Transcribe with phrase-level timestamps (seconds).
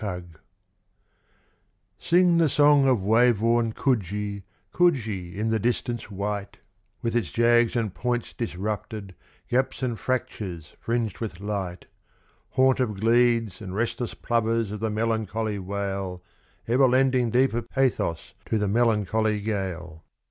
[0.01, 0.33] Coogee
[1.99, 4.41] Sing the song of wave worn Coogee,
[4.73, 6.57] Coogee in the distance white,
[7.03, 9.13] With its jags and points disrupted,
[9.47, 11.85] gaps and fractures fringed with light;
[12.53, 16.23] Haunt of gledes, and restless plovers of the melancholy wail
[16.67, 20.03] Ever lending deeper pathos to the melancholy gale.